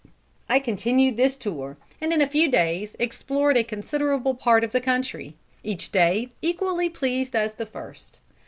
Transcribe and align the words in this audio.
I 0.49 0.57
continued 0.57 1.15
this 1.15 1.37
tour, 1.37 1.77
and 2.01 2.11
in 2.11 2.23
a 2.23 2.27
few 2.27 2.49
days 2.49 2.95
explored 2.97 3.55
a 3.55 3.63
considerable 3.63 4.33
part 4.33 4.63
of 4.63 4.71
the 4.71 4.81
country, 4.81 5.35
each 5.63 5.91
day 5.91 6.31
equally 6.41 6.89
pleased 6.89 7.35
as 7.35 7.53
the 7.53 7.67
first. 7.67 8.19